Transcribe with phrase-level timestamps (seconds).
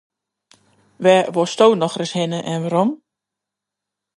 [1.03, 2.89] Wêr wolsto nochris hinne en wêrom?